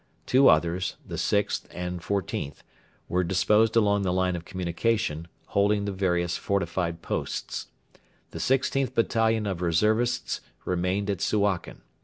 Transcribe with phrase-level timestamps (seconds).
[0.25, 2.63] Two others, the 6th and XIVth,
[3.07, 7.67] were disposed along the line of communication, holding the various fortified posts.
[8.31, 11.81] The 16th Battalion of reservists remained at Suakin.